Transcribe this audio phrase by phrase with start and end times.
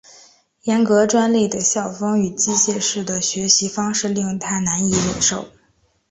[0.63, 5.45] 严格专制的校风与机械式的学习方式令他难以忍受。